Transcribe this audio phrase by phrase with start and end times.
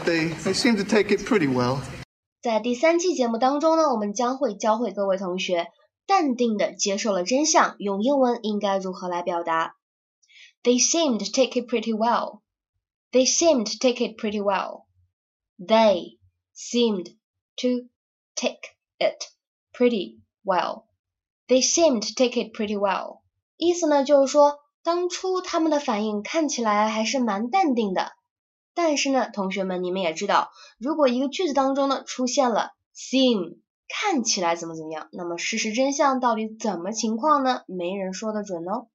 [0.00, 1.79] They they seem to take it pretty well.
[2.41, 5.67] 在第三期节目当中呢，我们将会教会各位同学
[6.07, 9.75] 淡定的接受了真相，用英文应该如何来表达。
[10.63, 12.41] They seemed to take it pretty well.
[13.11, 14.85] They seemed to take it pretty well.
[15.59, 16.17] They
[16.55, 17.11] seemed
[17.57, 17.89] to
[18.35, 19.27] take it
[19.73, 20.85] pretty well.
[21.47, 23.21] They seemed to take it pretty well.
[23.57, 28.13] 意思呢就是说，当初他们的反应看起来还是蛮淡定的。
[28.73, 37.63] 但是呢，同学们，你们也知道，如果一个句子当中呢出现了 seem，看起来怎么怎么样，那么事实真相到底怎么情况呢？
[37.67, 38.87] 没人说得准哦。